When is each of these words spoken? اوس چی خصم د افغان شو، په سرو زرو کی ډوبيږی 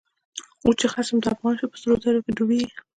اوس 0.63 0.75
چی 0.79 0.87
خصم 0.93 1.17
د 1.21 1.25
افغان 1.33 1.53
شو، 1.59 1.71
په 1.71 1.77
سرو 1.81 1.95
زرو 2.03 2.25
کی 2.25 2.31
ډوبيږی 2.37 2.71